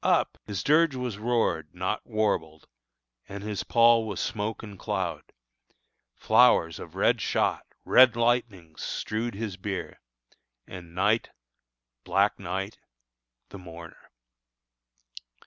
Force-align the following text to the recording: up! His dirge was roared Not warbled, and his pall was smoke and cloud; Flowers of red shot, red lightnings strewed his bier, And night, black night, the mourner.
up! 0.03 0.39
His 0.47 0.63
dirge 0.63 0.95
was 0.95 1.19
roared 1.19 1.75
Not 1.75 2.07
warbled, 2.07 2.67
and 3.29 3.43
his 3.43 3.63
pall 3.63 4.07
was 4.07 4.19
smoke 4.19 4.63
and 4.63 4.79
cloud; 4.79 5.31
Flowers 6.15 6.79
of 6.79 6.95
red 6.95 7.21
shot, 7.21 7.67
red 7.85 8.15
lightnings 8.15 8.81
strewed 8.81 9.35
his 9.35 9.57
bier, 9.57 9.99
And 10.65 10.95
night, 10.95 11.29
black 12.03 12.39
night, 12.39 12.79
the 13.49 13.59
mourner. 13.59 14.09